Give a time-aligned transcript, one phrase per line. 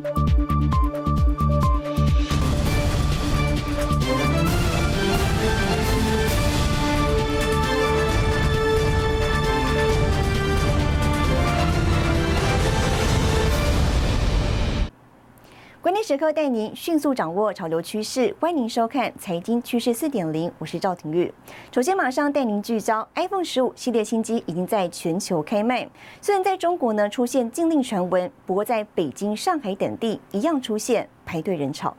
[0.00, 0.21] 关
[16.12, 21.32] 时刻带您迅速掌握潮流趋势，欢迎您收看《财经趋势四点零》，我是赵廷玉。
[21.74, 25.88] 首先马上带您聚焦 iPhone 十五系列新机已经在全球开卖，
[26.20, 31.96] 虽然在中国呢出现禁令传闻，不过在北京、上海等地一样出现排队人潮。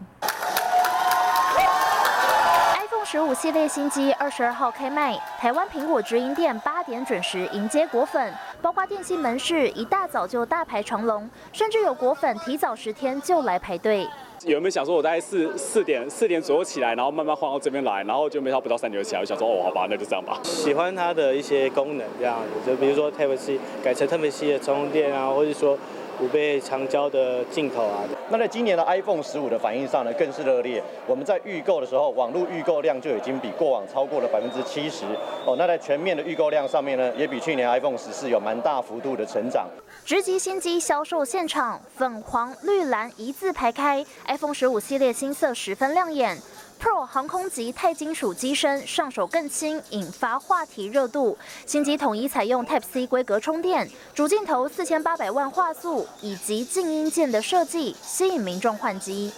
[3.04, 8.34] iPhone 十五系列新机二十二号开卖，台湾苹果直营店八点准时迎接果粉。
[8.62, 14.08] 包括电信门市一大早就大排长龙，甚至有果粉提早十天就来排队。
[14.46, 20.40] 有没有想说，我大概四四点四点左右起来，然后慢慢晃到这边来，然后就没想到不到三点就起来，我想说哦，好吧，那就这样吧。
[20.44, 25.78] 喜欢它的一些功能，这样子，就比如说 Type C 改成 Type C 的充电啊，或者说。
[26.20, 30.82] 五倍长焦的镜头啊，那在今年的 iPhone 十五的反应上呢，更是热烈。
[31.08, 35.06] 我们在预购的时候，网络预购量就已经比过往超过了百分之七十
[35.46, 35.56] 哦。
[35.58, 39.68] 那在全面的预购量上面呢，也比去年 iPhone 十四有蛮大幅度的成长。
[40.06, 46.38] 直击新机销售现场，粉黄绿蓝一字排开，iPhone 十五系列新色十分亮眼。
[46.84, 51.38] Pro 航空级钛金属机身上手更轻，引发话题热度。
[51.66, 59.32] 新机统一采用 Type C 规格充电，主镜头四千八百万画素以及静音键的设计，吸引民众换机。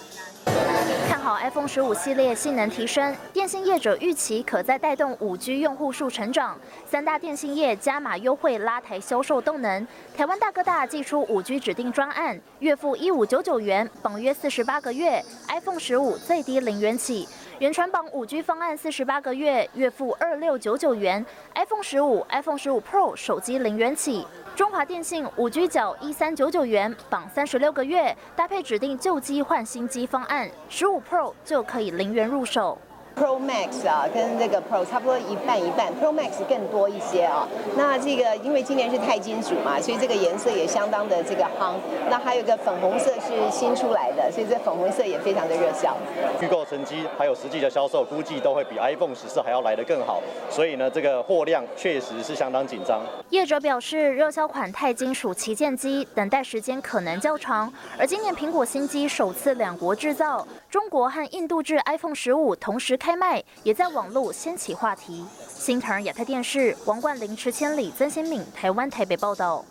[1.07, 6.57] 看好 iPhone 十五系列性能提升，电信业者预期可再带动五 G 用户数成长。
[6.85, 9.87] 三大电信业加码优惠拉抬销售动能。
[10.15, 17.27] 台湾大哥大寄出五 G 指定专案，月付一五九九元，绑约四十八个月，iPhone 十五最低零元起。
[17.59, 24.27] 原传榜五 G 方案四十八个月，月付二六九九元；iPhone 十五、iPhone 十五 Pro 手机零元起。
[24.55, 32.77] 中华电信五 G 角一三九九元，绑三十六个月，搭配指定旧机换新机方案，十五 Pro 就可以零元入手。
[33.15, 37.47] Pro Max 啊，跟这个 Pro 差不多一半一半，Pro Max 更多一些啊。
[37.77, 41.75] 那这个因为今年是钛金属嘛，所以这个颜色也相当的这个夯。
[42.09, 45.95] 那还有一个粉红色是新出来的，所以这粉红色也非常的热销。
[46.41, 50.21] 预购成绩还有实际的销售，估计都会比 iPhone 十四还要来得更好。
[50.49, 52.99] 所以呢，这个货量确实是相当紧张。
[53.29, 62.99] 业者表示，热销款钛金属旗舰机等待时间可能较长，而今年苹果新机首次两国制造，中国和印度制 iPhone 十五同时。
[63.05, 65.23] 开卖也在网络掀起话题。
[65.47, 69.63] 新唐亚太电视王冠林、池千里、曾新敏，台湾台北报道。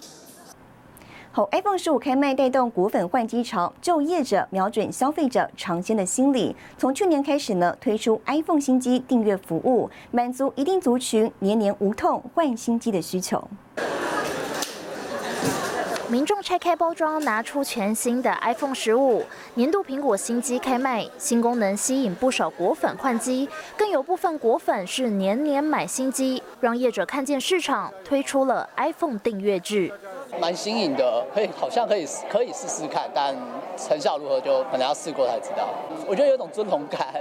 [1.33, 13.49] 好，iPhone 十五开卖带动果粉换机潮，就业者瞄准消费者尝鲜的心理，从去年开始呢，推出 iPhone 新机订阅服务，满足一定族群年年无痛换新机的需求。
[16.11, 29.91] 民众拆开包装，拿出全新的 iPhone 十五年度苹果新机开卖，新功能吸引不少果粉换机，更有部分果粉是年年买新机，让业者看见市场推出了 iPhone 订阅制，
[30.39, 33.35] 蛮新颖的，可以好像可以可以试试看，但
[33.79, 35.69] 成效如何就可能要试过才知道。
[36.07, 37.15] 我觉得有种尊荣感，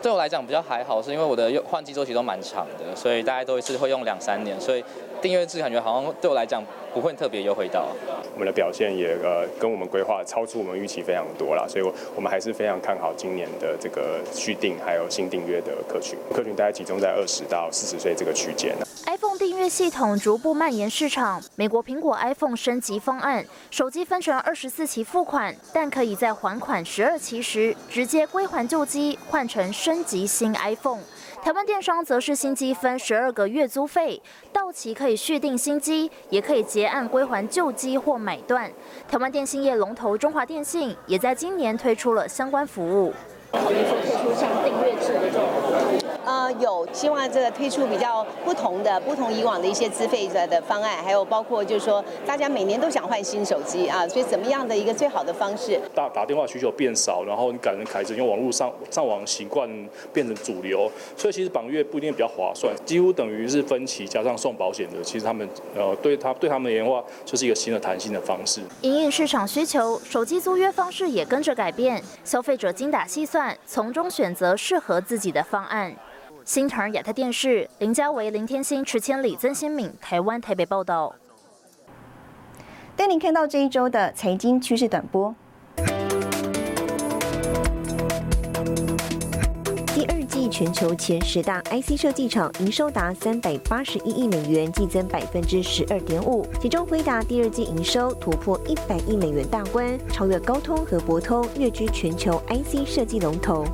[0.00, 4.82] 对我来讲比较还好，是因为我的用换机周期都蛮长的，所以大家都是会用两三年，所以
[5.20, 6.62] 订阅制感觉好像对我来讲。
[6.92, 7.86] 不会特别优惠到，
[8.34, 18.74] 我们的表现也呃跟我们规划超出我们预期非常多啦，所以我我们还是非常看好今年的这个续订还有新订阅的客群，客群大概集中在二十到四十岁这个区间。
[19.06, 31.02] iPhone 订阅系统逐步蔓延市场，美国苹果 iPhone 升级方案，手机分成二十四期付款，但可以在还款十二期时直接归还旧机，换成升级新 iPhone。
[31.42, 34.20] 台湾电商则是新机分十二个月租费，
[34.52, 38.70] 到期可以续订新机，也可以结案归还旧机或买断。
[39.08, 43.14] 台湾电信业龙头中华电信也在今年推出了相关服务。
[46.30, 55.80] 呃，有希望这个推出比较不同的、不同以往的一些资费的的方案，还有包括就是说，大家每年都想换新手机啊，所以怎么样的一个最好的方式？
[55.92, 59.68] 打打电话需求变少，然后你改成开始用网络上上网习惯
[60.12, 65.02] 变成主流，所以其实绑月不一定比较划算，几乎等于是分期加上送保险的。
[65.02, 68.60] 其实他们呃，对他对他们而言的话，就是一个新的弹性的方式。
[68.82, 75.92] 营运市场需求，手机租约方式也跟着改变，消费者精打细算，从中选择适合自己的方案。
[76.50, 81.14] 新唐亚太电视林家维、林天星、池千里、曾新敏，台湾台北报道。
[82.96, 85.32] 带您看到这一周的财经趋势短波。
[89.94, 96.44] 第二季全球前十大 IC 设计厂，营收达三百八十一亿美元，季增百分之十二点五。
[96.60, 103.64] 其中，辉达第二季营收突破一百亿美元大关，超越高通和博通，跃居全球 IC 设计龙头。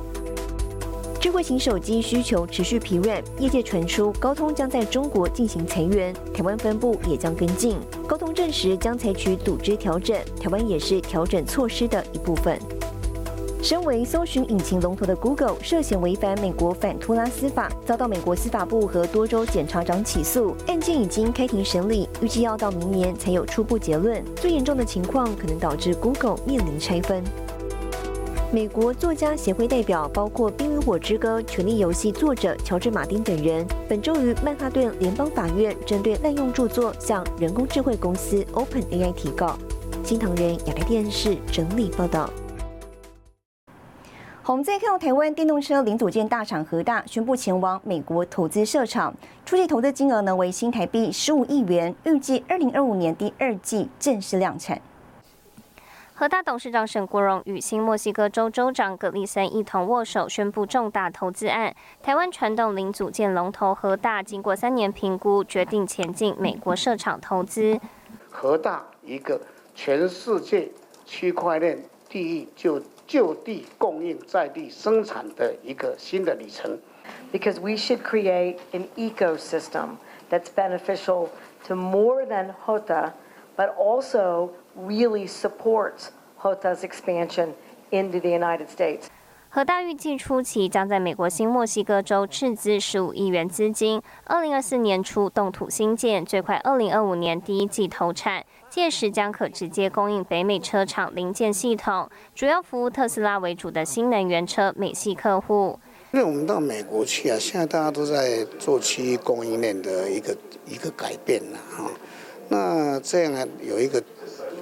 [1.19, 7.77] 智慧型手机需求持续疲软，业界传出高通将在中国进行裁员，台湾分部也将跟进。
[8.07, 12.57] 高通证实将采取组织调整，台湾也是调整措施的一部分。
[13.63, 24.23] 身为搜寻引擎龙头的 Google 涉嫌违反美国反托拉斯法，遭到美国司法部和多州检察长起诉，案件已经开庭审理，预计要到明年才有初步结论。
[24.35, 27.23] 最严重的情况可能导致 Google 面临拆分。
[28.49, 39.57] 美国作家协会代表包括《冰与火之歌》《权力游戏》作者乔治·马丁等人，本周于曼哈顿联邦法院针对滥用著作向人工智慧公司 OpenAI 提告。
[40.01, 42.29] 新唐人亚太电视整理报道。
[44.45, 49.13] 我们再看到台湾电动车零组件大厂和大宣布前往美国投资设厂，
[49.45, 54.81] 初期投资金额呢为新台币十五亿元，预计二零二五年第二季正式量产。
[56.19, 61.75] 和大董事长沈国荣与新墨西哥州州长葛利森一同握手，宣布重大投资案。
[62.01, 67.79] 台湾传统零组件龙头和大经过三年评估，决定前进美国设厂投资。
[68.31, 69.39] 和大一个
[69.75, 70.71] 全世界
[71.05, 76.79] 区块链第一就就地供应在地生产的一个新的里程。
[77.31, 79.97] Because we should create an ecosystem
[80.31, 81.27] that's beneficial
[81.67, 83.11] to more than HOTA,
[83.57, 87.55] but also really supports HOTA's expansion
[87.91, 89.07] into the United States.
[89.49, 105.79] 和大预计初期将在美国新墨西哥州斥资十五亿元资金，二零二四年初动土新建，最快二零二五年第一季投产，届时将可直接供应北美车厂零件系统，主要服务特斯拉为主的新能源车美系客户。
[106.11, 111.89] 因为我们到美国去啊，现在大家都在做区域供应链的一个一个改变了哈，
[112.49, 114.03] 那这样呢有一个。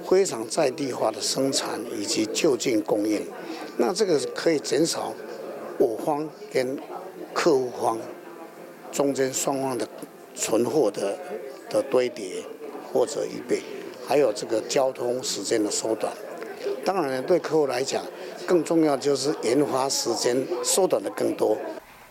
[0.08, 3.26] 非常在地化的生产以及就近供应，
[3.76, 5.12] 那这个可以减少
[5.78, 6.78] 我方跟
[7.34, 7.98] 客户方
[8.92, 9.84] 中间双方的
[10.32, 11.18] 存货的
[11.68, 12.36] 的堆叠
[12.92, 13.60] 或者预备，
[14.06, 16.12] 还有这个交通时间的缩短。
[16.84, 18.04] 当然呢，对客户来讲，
[18.46, 21.58] 更重要就是研发时间缩短的更多。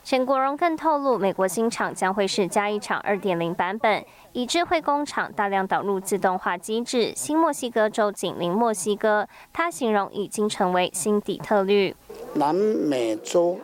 [0.06, 7.12] 陈国荣更透露，美国新厂将会是加一厂二点零版本，以智慧工厂大量导入自动化机制。
[7.16, 11.96] 新墨西哥州紧邻墨西哥，他形容已经成为新底特律。
[12.36, 13.58] 南美洲，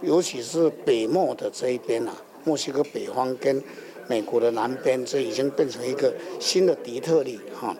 [0.00, 2.14] 尤其是北墨的这一边啊，
[2.44, 3.60] 墨西哥北方跟
[4.06, 7.74] 美国的南边，这已经变成一个新的底特律哈。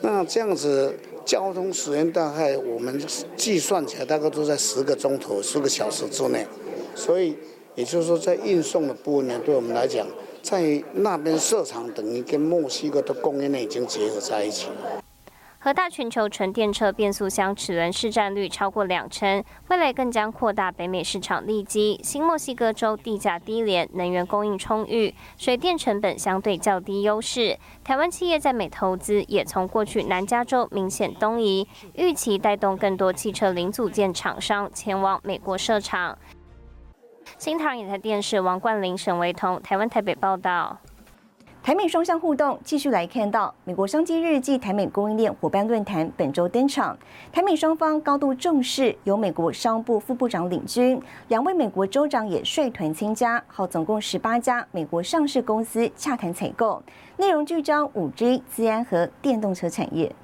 [0.00, 3.04] 那这样子交通时间大概我们
[3.36, 6.46] 计算起来大概都在十个钟头、十个小时之内，
[6.94, 7.36] 所以。
[7.74, 10.06] 也就是说，在运送的部分呢，对我们来讲，
[10.42, 15.02] 在那边设厂等于跟墨西哥的供应链已经结合在一起了。
[15.58, 21.98] 和大全球纯电车变速箱齿轮市占率超过两成，未来更将扩大北美市场利基。
[22.04, 27.58] 新墨西哥州地价低廉，能源供应充裕，水电成本相对较低，优势。
[27.82, 36.18] 台湾企业在美投资也从过去南加州明显东移，预期带动更多汽车零组件厂商前往美国设厂。
[37.38, 40.78] 新唐人台电视王冠霖、沈维彤，台湾台北报道。
[41.62, 46.96] 台美双向互动，继续来看到美国商机日暨台美供应链伙伴论坛本周登场，
[47.32, 56.82] 台美双方高度重视，由美国商务部副部长领军，两位美国州长也率团参加，好，总共十八家美国上市公司洽谈采购，
[57.16, 60.14] 内容聚焦五 G、资安和电动车产业。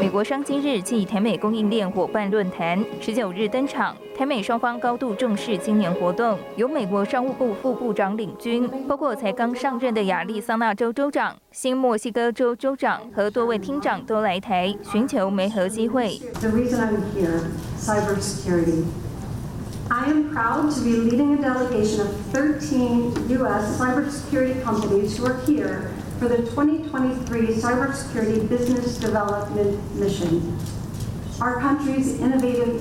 [0.00, 16.20] 美国商机日暨台美供应链伙伴论坛十九日登场，台美双方高度重视今年活动，由美国商务部副部长领军，包括才刚上任的亚利桑那州州长、新墨西哥州州长和多位厅长都来台，寻求媒合机会。
[16.40, 17.40] The reason I'm here,
[17.78, 18.84] cybersecurity.
[19.88, 23.78] I am proud to be leading a delegation of 13 U.S.
[23.78, 25.90] cybersecurity companies who are here.
[26.18, 30.56] For the 2023 Cybersecurity Business Development Mission.
[31.40, 32.80] Our country's innovative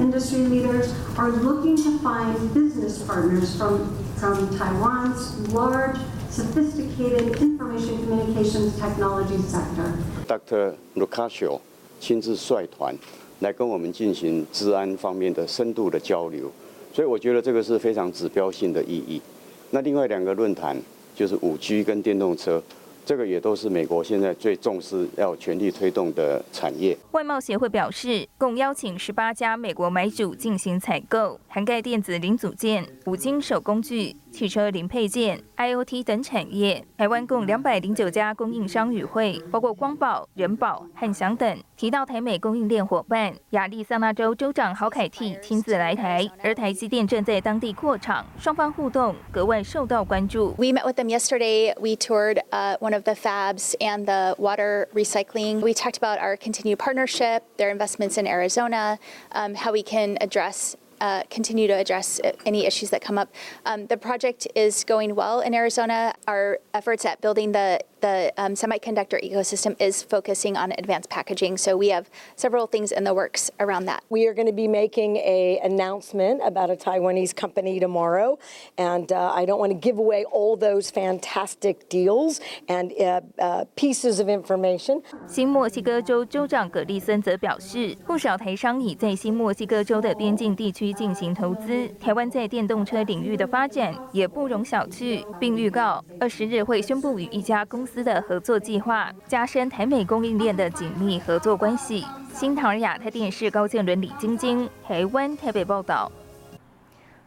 [0.00, 5.96] industry leaders are looking to find business partners from, from Taiwan's large,
[6.28, 9.96] sophisticated information communications technology sector.
[10.26, 10.74] Dr.
[10.96, 11.60] Lucasio
[12.00, 12.96] 亲自率团
[13.38, 16.50] 来跟我们进行治安方面的深度的交流，
[16.92, 19.22] 所以我觉得这个是非常指标性的意义。
[19.70, 20.76] 那另外两个论坛
[21.14, 22.62] 就是五 G 跟电动车。
[23.04, 26.96] 这个也都是美国现在最重视、要全力推动的产业。
[27.10, 36.84] 外贸协会表示，共邀请十八家美国买主进行采购，涵盖电子零组件、五金手工具、汽车零配件、IOT 等产业。
[36.96, 41.58] 台湾共两百零九家供应商与会，包括光宝、人保、汉翔等。
[41.76, 50.54] 提到台美供应链伙伴，亚利桑那州州长郝凯蒂亲自来台，而台积电正在当地扩厂，双方互动格外受到关注。
[50.58, 51.74] We met with them yesterday.
[51.80, 55.62] We toured uh, one of the fabs and the water recycling.
[55.62, 58.98] We talked about our continued partnership, their investments in Arizona,
[59.32, 63.34] um, how we can address uh, continue to address any issues that come up.
[63.64, 66.14] Um, the project is going well in Arizona.
[66.28, 71.57] Our efforts at building the the um, semiconductor ecosystem is focusing on advanced packaging.
[71.57, 74.03] So we have several things in the works around that.
[74.09, 78.37] We are going to be making a announcement about a Taiwanese company tomorrow,
[78.77, 83.65] and uh, I don't want to give away all those fantastic deals and uh, uh,
[83.75, 85.01] pieces of information.
[85.27, 91.87] 新墨西哥州州长葛利森则表示，不少台商已在新墨西哥州的边境地区进行投资。
[91.99, 102.06] 台湾在电动车领域的发展也不容小觑，并预告二十日会宣布与一家公司 司的合作计划，加深台美供应链的紧密合作关系。
[102.32, 106.10] 新唐尔亚太电视高建伦、李晶晶，台湾台北报道。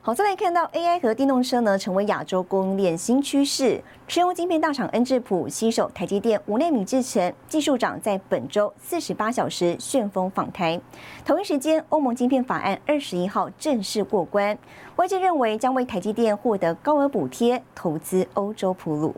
[0.01, 3.79] 好，再来看到 AI 和电动车呢，成为亚洲供应链新趋势。
[4.07, 10.79] 车用晶片大厂恩智浦携手台积电五纳米制程技术长在本周四十八小时旋风访台。
[11.23, 14.57] 同一时间，欧盟晶片法案二十一号正式过关，
[14.95, 19.15] 外界认为将为台积电获得高额补贴，投资欧洲铺路。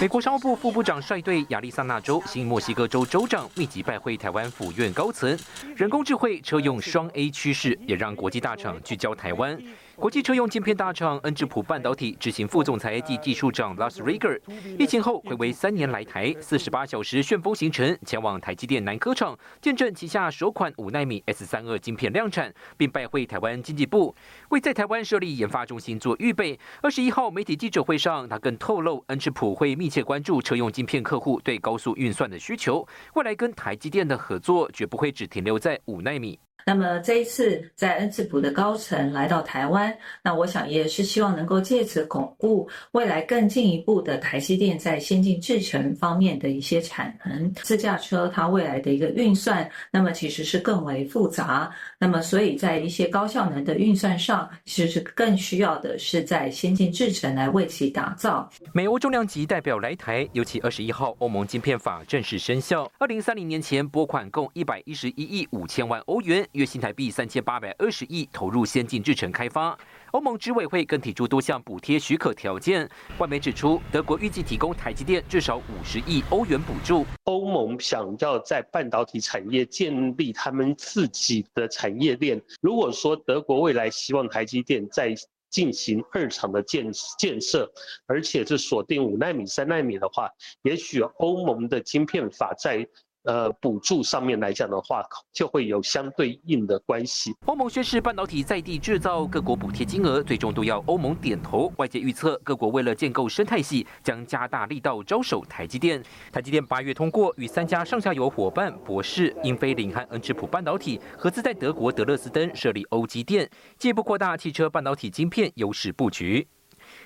[0.00, 5.38] 美国，商务部副部长率队亚利桑那州、新墨西哥州州长密集拜会台湾府院高层。
[5.76, 9.58] 人工智慧车用双 A 趋势，也让国际大厂聚焦台湾。
[10.00, 14.40] 国际车用晶片大厂恩智浦半导体执行副总裁及技术长 Las Rieger，
[14.78, 24.14] 疫情后回归三年来台，四十八小时旋风行程，前往台积电南科厂，见证旗下首款五纳米 S 三二晶片量产，并拜会台湾经济部，
[24.50, 26.56] 为在台湾设立研发中心做预备。
[26.80, 36.38] 二十一号媒体记者会上，他更透露，恩智浦会密切关注车用晶片客户对高速运算的需求，未来跟台积电的合作绝不会只停留在五纳米。
[36.64, 47.52] 那么这一次在恩智浦的高层来到台湾，那我想也是希望能够借此巩固未来更进一步的台积电在先进制程方面的一些产能。
[47.54, 58.46] 自驾车它未来的一个运算，那么其实是更为复杂，那么所以在一些高效能的运算上，其实是更需要的是在先进制程来为其打造。
[58.74, 66.46] 美欧重量级代表来台，尤其二十一号欧盟晶片法正式生效，二零三零年前拨款共一百一十一亿五千万欧元。
[66.52, 69.78] 月新台币三千八百二十亿投入先进制程开发，
[70.12, 72.88] 欧盟执委会更提出多项补贴许可条件。
[73.18, 77.04] 外媒指出，德国预计提供台积电至少五十亿欧元补助。
[77.24, 82.40] 欧盟想要在半导体产业建立他们自己的产业链。
[82.60, 85.14] 如果说德国未来希望台积电在
[85.50, 87.70] 进行二厂的建建设，
[88.06, 90.28] 而且是锁定五纳米、三纳米的话，
[90.62, 92.86] 也许欧盟的晶片法在。
[93.24, 97.34] 呃，补助上面来讲的话，就会有相对应的关系。
[97.46, 101.70] 欧盟宣示半导体在地制造，各国补贴金额最终都要欧盟点头。
[101.76, 106.02] 外界预测，各国为了建构生态系，将加大力道招手台积电。
[106.32, 116.48] 台积电八月通过与三家上下游伙伴博士、英飞凌和恩智浦半导体合资在德国德勒斯登设立欧积电，进一步扩大汽车半导体晶片优势布局。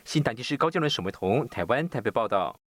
[0.04, 2.61] 新台电视高建伦、沈维彤，台湾台北报道。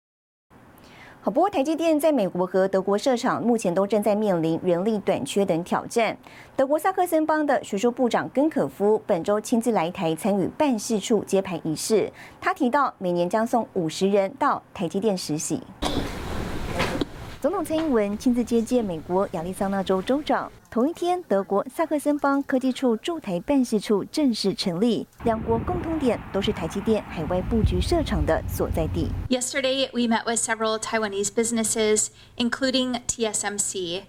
[1.23, 6.17] 好，不过台积电在美国和德国设厂，目前都正在面临人力短缺等挑战。
[6.55, 15.61] 德国萨克森邦的学术部长根可夫本周亲自来台参与办事处揭牌仪式，他提到每年将送五十人到台积电实习。
[17.41, 20.51] 总统蔡英文亲自接见美国亚利桑那州州长。
[20.69, 25.07] 同一天，德国萨克森邦科技处驻台办事处正式成立。
[25.23, 29.07] 两国共通点都是台积电海外布局设厂的所在地。
[29.27, 34.03] Yesterday, we met with several Taiwanese businesses, including TSMC.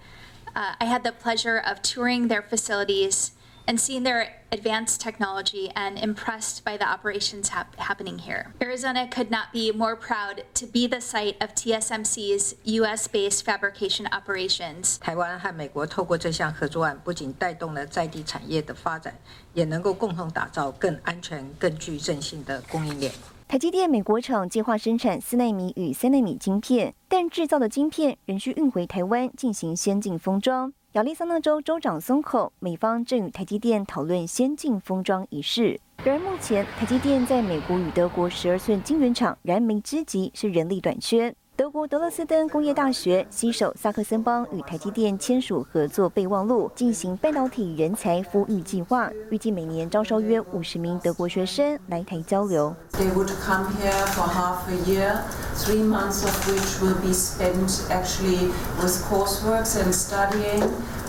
[0.54, 3.28] Uh, I had the pleasure of touring their facilities.
[3.66, 8.52] And seeing their advanced technology and impressed by the operations hap happening here.
[8.60, 14.98] Arizona could not be more proud to be the site of TSMC's U.S.-based fabrication operations.
[15.00, 19.14] 台湾和美国透过这项合作案，不仅带动了在地产业的发展，
[19.54, 23.12] 也能够共同打造更安全、更具韧性的供应链。
[23.48, 30.72] 台积电美国厂计划生产四纳米与三纳米晶片，但制造的晶片仍需运回台湾进行先进封装。
[30.92, 35.80] 亚利桑那州州长松口，美方正与台积电讨论先进封装一事。
[36.04, 41.34] 然而，目前台积电在美国与德国十二寸晶圆厂燃眉之急是人力短缺。
[41.54, 52.74] 德国德勒斯登工业大学携手萨克森邦与台积电签署合作备忘录，进行半导体人才孵育计划，预计每年招收约五十名德国学生来台交流。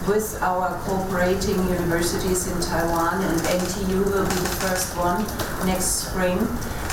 [0.08, 5.26] With our cooperating universities in Taiwan, and NTU will be the first one
[5.66, 6.40] next spring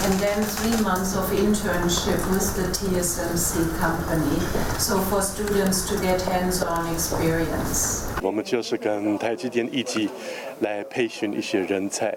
[0.02, 4.40] and then three months of internship with the TSMC company,
[4.78, 8.09] so for students to get hands-on experience.
[8.22, 10.08] 我们就是跟台积电一起
[10.60, 12.16] 来培训一些人才。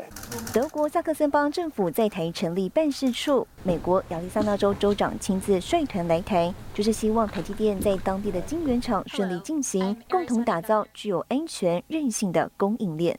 [0.53, 13.17] 德国萨克森邦政府在台成立办事处，美国亚利桑那州州长亲自率团来台，就是希望台积电在当地的晶圆厂顺利进行，共同打造具有安全韧性的供应链。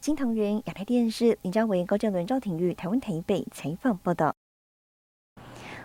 [0.00, 4.34] 金堂人亚太电视林家维、高建伦、赵廷玉，台湾台北采访报道。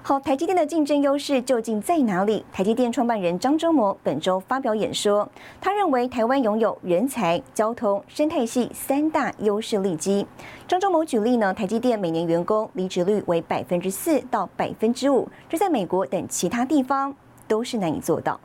[0.09, 2.43] 好，台积电的竞争优势究竟在哪里？
[2.51, 5.29] 台积电创办人张忠谋本周发表演说，
[5.61, 10.25] 他认为台湾拥有人才、交通、生态系三大优势利基。
[10.67, 17.15] 张忠谋举例呢，台积电每年员工离职率为百分之四到百分之五，这在美国等其他地方
[17.47, 18.39] 都是难以做到。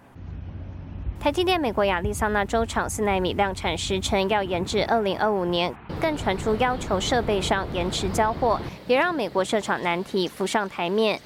[1.24, 11.18] 台积电美国亚利桑那州厂四纳米量产时程要延至二零二五年，更传出要求设备商延迟交货，也让美国设厂难题浮上台面。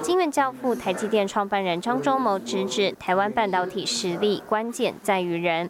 [0.00, 5.68] 金院教父台积电创办人张忠谋直指，台湾半导体实力关键在于人。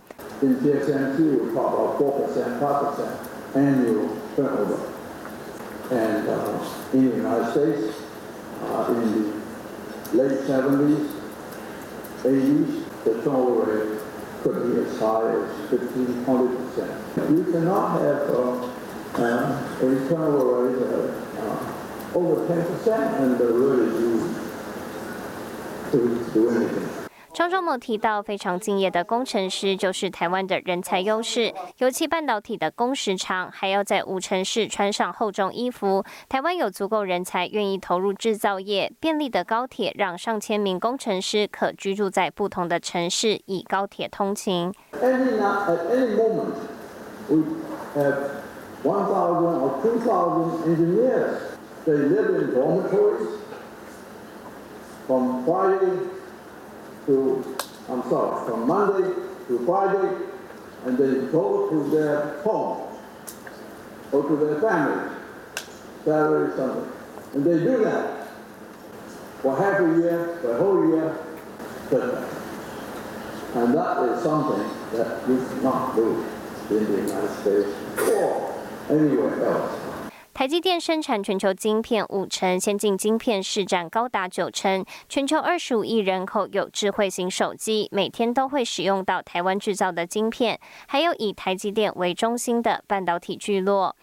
[13.04, 14.00] Turnover rate
[14.42, 17.37] could be as high as 15, 20%.
[17.37, 18.71] You cannot have uh,
[19.14, 24.35] uh, a turnover rate uh, over 10% and the really do,
[25.92, 27.01] to do anything.
[27.34, 31.50] 张忠谋提到，非常敬业的工程师就是台湾的人才优势。
[31.78, 36.04] 尤其半导体的工时长，还要在五城市穿上厚重衣服。
[36.28, 44.70] 台湾有足够人才愿意投入制造业，便利的高铁让上千名工程师可居住在不同的城市，以高铁通勤。
[57.06, 57.56] To,
[57.88, 59.15] I'm sorry, from Monday
[59.49, 60.25] to Friday,
[60.84, 62.97] and they go to their home,
[64.12, 65.17] or to their family,
[66.04, 66.88] Saturday, Sunday.
[67.34, 68.28] And they do that
[69.41, 71.17] for half a year, for a whole year,
[73.54, 76.25] and that is something that we cannot do
[76.71, 77.69] in the United States
[78.00, 79.81] or anywhere else.
[80.34, 84.82] 台积电生产全球晶片五成，先进晶片市占高达九成。
[85.06, 90.58] 全球二十五亿人口有智慧型手机，每天都会使用到台湾制造的晶片。
[90.88, 93.95] 还有以台积电为中心的半导体聚落。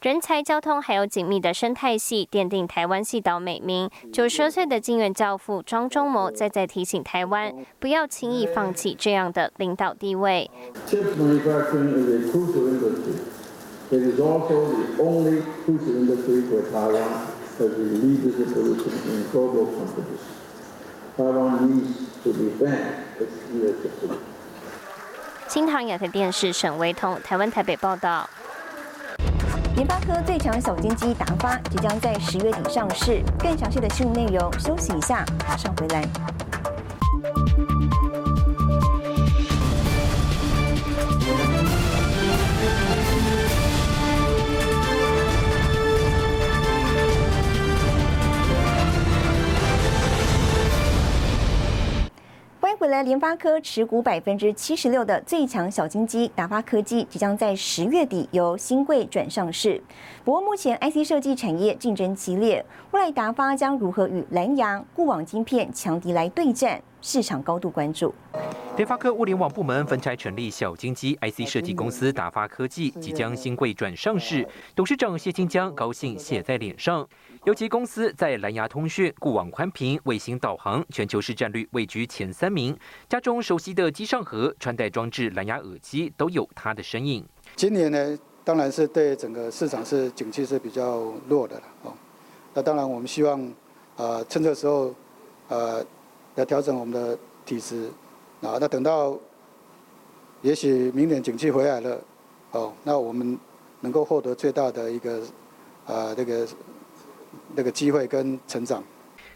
[0.00, 3.90] 人才、交通还有紧密的生态系，奠定台湾系岛美名。
[4.10, 10.50] 九十二岁的金元教父庄中谋再再提醒台湾，不要轻易放弃这样的领导地位。
[25.46, 28.26] 新唐亚太电视沈维彤，台湾台北报道。
[29.80, 36.06] 联发科最强小金鸡达发即将在十月底上市，更详细的新闻内容，休息一下，马上回来。
[52.90, 59.80] 来，联发科持股百分之七十六的最强小金鸡达发科技即将在十月底由新贵转上市。
[60.24, 66.82] 不过，目前 IC 设计产业竞争激烈，未来达发将如何与蓝牙固网晶片强敌来对战？
[67.02, 68.14] 市场高度关注。
[68.76, 74.46] 联发科物联网部门分拆成立小金鸡 IC 设计公司达发科技，即将新贵转上市。
[74.74, 77.08] 董事长谢金江高兴写在脸上。
[77.44, 82.76] 尤其公司在蓝牙通讯、固网宽频、卫星导航全球市占率位居前三名，
[83.08, 87.26] 家中熟悉的机上盒、穿戴装置、蓝牙耳机都有它的身影。
[87.56, 91.94] 今年呢，当然是对整个市场是景气是比较弱的了哦。
[92.52, 93.40] 那当然我们希望
[93.96, 94.94] 啊趁这时候
[95.48, 95.82] 呃
[96.34, 97.88] 要调整我们的体质
[98.42, 99.18] 啊，那等到
[100.42, 101.98] 也许明年景气回来了
[102.50, 103.38] 哦，那我们
[103.80, 105.22] 能够获得最大的一个
[105.86, 106.46] 啊这个
[107.54, 108.82] 那个机会跟成长。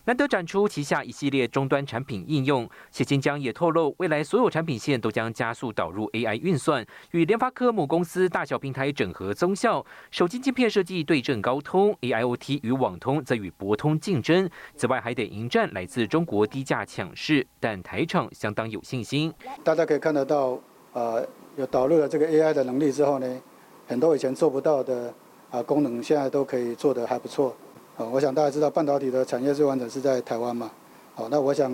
[0.07, 9.83] 难得展出旗下一系列终端产品应用，谢金江也透露，未来所有产品线都将加速导入 AI 运算，与联发科母公司大小平台整合增效。
[10.11, 14.47] 手机晶片设计对阵高通，AIoT 与网通则与博通竞争。
[14.77, 19.33] 此外，还得迎战来自中国低价抢市，但台厂相当有信心。
[19.63, 20.61] 大家可以看得到，
[20.93, 23.41] 呃，有导入了这个 AI 的能力之后呢，
[23.87, 25.15] 很多以前做不到的
[25.51, 27.57] 啊功能，现在都可以做得还不错。
[27.97, 30.71] 哦，我想大家知道半导体的产业最完整是在台湾嘛？
[31.15, 31.73] 好，那我想，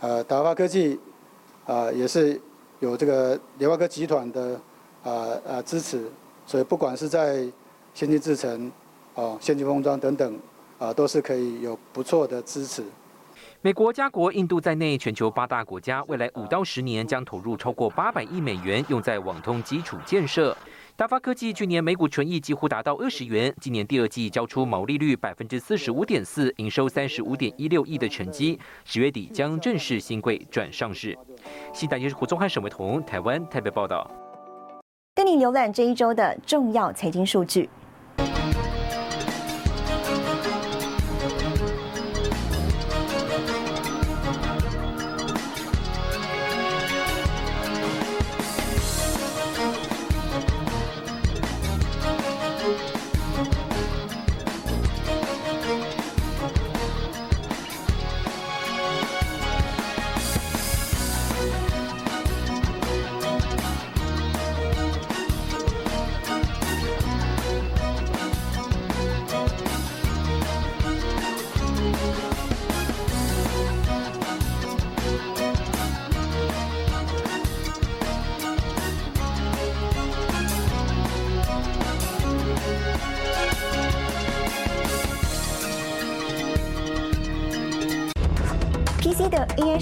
[0.00, 0.98] 呃，达发科技
[1.66, 2.40] 啊也是
[2.78, 4.60] 有这个联发科集团的
[5.02, 6.08] 啊啊支持，
[6.46, 7.44] 所以不管是在
[7.94, 8.70] 先进制程、
[9.14, 10.38] 哦先进封装等等
[10.78, 12.84] 啊，都是可以有不错的支持。
[13.60, 20.56] 美国、加国、印度在内，全球八大国家未来五到十年将投入超过八百亿美元用在网通基础建设。
[21.00, 31.16] 大发科技去年每股纯益几乎达到二十元，今年第二季交出毛利率百分之四十五点四，营收三十五点一六亿的成绩，十月底将正式新贵转上市。
[31.72, 34.10] 新大电视胡宗汉、沈伟彤，台湾台北报道。
[35.14, 37.66] 带你浏览这一周的重要财经数据。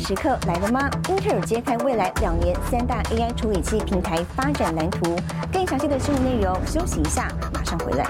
[0.09, 0.89] 时刻来了吗？
[1.11, 5.15] 英特尔揭开未来两年三大 AI 处理器平台发展蓝图。
[5.53, 8.07] 更详细的新闻内容，休息一下，马上回来。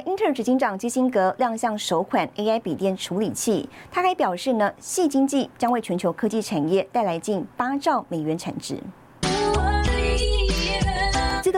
[0.00, 8.78] 英特尔执行长基辛格亮相首款 AI 笔电处理器，他还表示呢，系经济将为全球科技产业带来近八兆美元产值。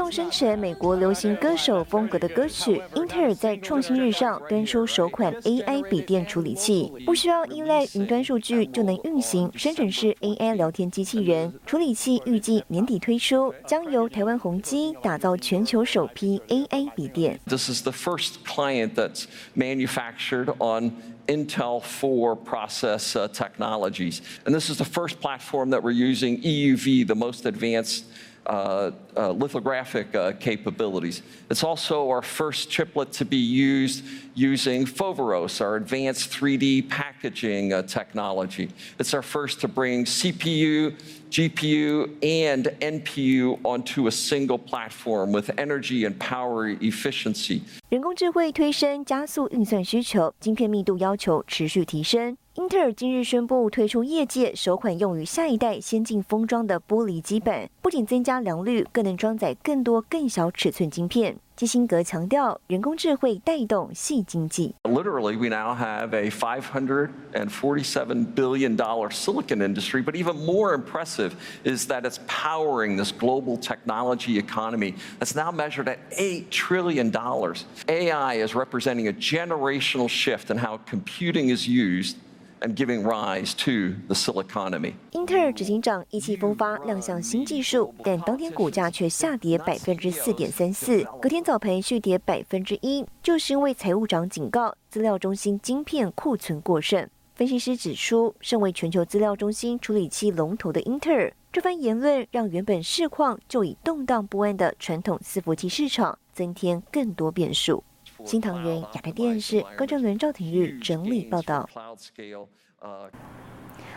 [0.09, 11.53] 自动生成美国流行歌手风格的歌曲，英特尔在创新日上端出首款 AI 笔电处理器，不需要依赖云端数据就能运行生成式 AI 聊天机器人。
[11.67, 17.39] 处理器预计年底推出，将由台湾宏基打造全球首批 AI 笔电。
[17.47, 20.93] This is the first client that's manufactured on
[21.27, 27.15] Intel 4 process technologies, and this is the first platform that we're using EUV, the
[27.15, 28.05] most advanced.
[28.48, 31.22] Uh, uh, lithographic uh, capabilities.
[31.50, 34.04] It's also our first chiplet to be used
[34.36, 38.70] using Foveros, our advanced 3D packaging technology.
[39.00, 40.94] It's our first to bring CPU,
[41.30, 47.62] GPU, and NPU onto a single platform with energy and power efficiency.
[47.88, 52.36] 人工智慧推升加速运算需求，晶片密度要求持续提升。
[52.58, 61.36] 英特尔今日宣布推出业界首款用于下一代先进封装的玻璃基板，不仅增加良率，更能装载更多更小尺寸晶片。
[61.56, 64.76] 基辛格强调，人工智慧带动细经济。
[64.84, 71.32] Literally, we now have a 547 billion dollar silicon industry, but even more impressive
[71.64, 77.66] is that it's powering this global technology economy that's now measured at 8 trillion dollars.
[77.88, 82.18] AI is representing a generational shift in how computing is used
[82.61, 97.09] And giving rise to the siliconomy 英特尔执行长意气风发亮相新技术，但当天股价却下跌百分之四点三四，隔天早盘续跌百分之一，就是因为财务长警告资料中心晶片库存过剩。
[97.35, 107.85] 分析师指出，身为全球资料中心处理器龙头的英特尔，这番言论让原本市况就已动荡不安的传统伺服器市场增添更多变数。
[108.29, 111.67] 新唐人亚太电视高正伦、赵廷玉整理报道。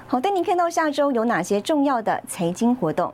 [0.07, 3.13] 好，带您看到下周有哪些重要的财经活动。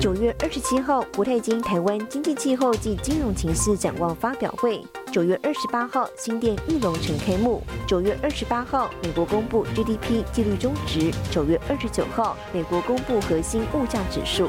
[0.00, 14.48] 九月二十七号，国泰金台湾经济气候及金融情势展望发表会；九月二十八号，新店玉龙城开幕；九月二十八号，美国公布 GDP 纪律中值；九月二十九号，美国公布核心物价指数。